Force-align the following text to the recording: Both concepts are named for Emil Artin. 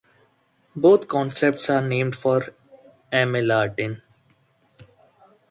Both 0.75 1.07
concepts 1.07 1.69
are 1.69 1.79
named 1.79 2.15
for 2.15 2.47
Emil 3.11 3.49
Artin. 3.49 4.01